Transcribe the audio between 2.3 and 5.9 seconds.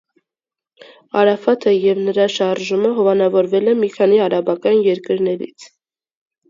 շարժումը հովանավորվել է մի քանի արաբական երկրներից։